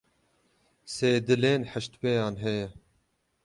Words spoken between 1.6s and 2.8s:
heştpêyan heye.